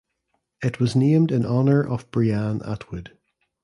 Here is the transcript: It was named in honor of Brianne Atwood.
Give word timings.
It 0.63 0.79
was 0.79 0.95
named 0.95 1.31
in 1.31 1.45
honor 1.45 1.83
of 1.87 2.09
Brianne 2.09 2.67
Atwood. 2.67 3.15